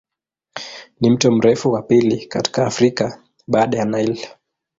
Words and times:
Ni 1.01 1.09
mto 1.09 1.31
mrefu 1.31 1.71
wa 1.71 1.81
pili 1.81 2.25
katika 2.25 2.67
Afrika 2.67 3.19
baada 3.47 3.77
ya 3.77 3.85
Nile. 3.85 4.27